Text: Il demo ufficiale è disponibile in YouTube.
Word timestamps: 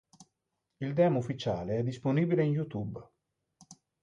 Il 0.79 0.95
demo 0.95 1.19
ufficiale 1.19 1.77
è 1.77 1.83
disponibile 1.83 2.43
in 2.43 2.53
YouTube. 2.53 3.07